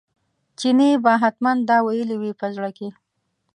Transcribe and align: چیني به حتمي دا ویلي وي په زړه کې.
چیني 0.59 0.89
به 1.03 1.11
حتمي 1.21 1.51
دا 1.69 1.77
ویلي 1.85 2.15
وي 2.21 2.31
په 2.39 2.47
زړه 2.55 2.69
کې. 2.77 2.87